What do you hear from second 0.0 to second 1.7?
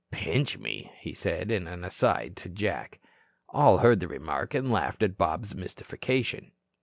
"Pinch me," he said, in